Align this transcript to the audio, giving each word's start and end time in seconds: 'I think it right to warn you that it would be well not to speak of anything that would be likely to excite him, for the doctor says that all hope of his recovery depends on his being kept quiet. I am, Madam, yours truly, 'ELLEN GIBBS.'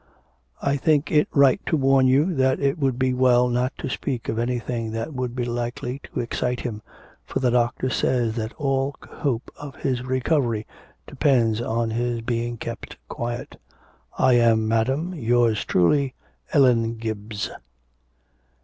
'I 0.63 0.77
think 0.77 1.11
it 1.11 1.27
right 1.31 1.63
to 1.67 1.77
warn 1.77 2.07
you 2.07 2.33
that 2.33 2.59
it 2.59 2.79
would 2.79 2.97
be 2.97 3.13
well 3.13 3.47
not 3.49 3.71
to 3.77 3.87
speak 3.87 4.29
of 4.29 4.39
anything 4.39 4.91
that 4.93 5.13
would 5.13 5.35
be 5.35 5.45
likely 5.45 5.99
to 5.99 6.21
excite 6.21 6.61
him, 6.61 6.81
for 7.23 7.37
the 7.39 7.51
doctor 7.51 7.87
says 7.87 8.35
that 8.35 8.51
all 8.55 8.95
hope 9.07 9.51
of 9.59 9.75
his 9.75 10.01
recovery 10.01 10.65
depends 11.05 11.61
on 11.61 11.91
his 11.91 12.21
being 12.21 12.57
kept 12.57 12.97
quiet. 13.09 13.61
I 14.17 14.33
am, 14.33 14.67
Madam, 14.67 15.13
yours 15.13 15.63
truly, 15.65 16.15
'ELLEN 16.51 16.95
GIBBS.' 16.97 17.51